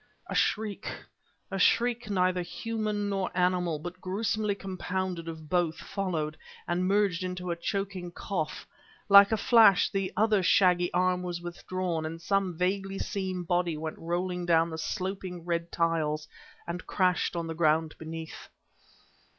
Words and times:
A 0.25 0.33
shriek 0.33 0.91
a 1.51 1.59
shriek 1.59 2.09
neither 2.09 2.41
human 2.41 3.07
nor 3.07 3.29
animal, 3.35 3.77
but 3.77 4.01
gruesomely 4.01 4.55
compounded 4.55 5.27
of 5.27 5.47
both 5.47 5.77
followed... 5.77 6.37
and 6.67 6.87
merged 6.87 7.21
into 7.23 7.51
a 7.51 7.55
choking 7.55 8.11
cough. 8.11 8.65
Like 9.09 9.31
a 9.31 9.37
flash 9.37 9.91
the 9.91 10.11
other 10.17 10.41
shaggy 10.41 10.91
arm 10.91 11.21
was 11.21 11.39
withdrawn, 11.39 12.03
and 12.07 12.19
some 12.19 12.57
vaguely 12.57 12.97
seen 12.97 13.43
body 13.43 13.77
went 13.77 13.99
rolling 13.99 14.43
down 14.47 14.71
the 14.71 14.79
sloping 14.79 15.45
red 15.45 15.71
tiles 15.71 16.27
and 16.65 16.87
crashed 16.87 17.35
on 17.35 17.43
to 17.45 17.49
the 17.49 17.53
ground 17.59 17.93
beneath. 17.99 18.49